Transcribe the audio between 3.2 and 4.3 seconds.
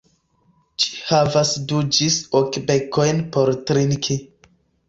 por trinki.